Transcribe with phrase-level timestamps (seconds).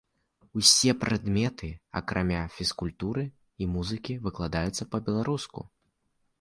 [0.61, 1.69] Усе прадметы,
[2.01, 3.23] акрамя фізкультуры
[3.65, 5.59] і музыкі, выкладаюцца па-беларуску.